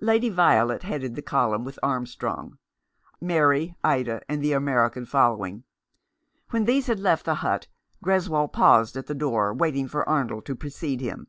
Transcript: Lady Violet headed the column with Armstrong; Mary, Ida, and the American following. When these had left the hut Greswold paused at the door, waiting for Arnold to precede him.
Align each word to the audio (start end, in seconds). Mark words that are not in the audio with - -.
Lady 0.00 0.28
Violet 0.28 0.82
headed 0.82 1.14
the 1.14 1.22
column 1.22 1.62
with 1.64 1.78
Armstrong; 1.84 2.58
Mary, 3.20 3.76
Ida, 3.84 4.22
and 4.28 4.42
the 4.42 4.50
American 4.52 5.06
following. 5.06 5.62
When 6.50 6.64
these 6.64 6.88
had 6.88 6.98
left 6.98 7.24
the 7.24 7.36
hut 7.46 7.68
Greswold 8.02 8.52
paused 8.52 8.96
at 8.96 9.06
the 9.06 9.14
door, 9.14 9.54
waiting 9.54 9.86
for 9.86 10.02
Arnold 10.08 10.46
to 10.46 10.56
precede 10.56 11.00
him. 11.00 11.28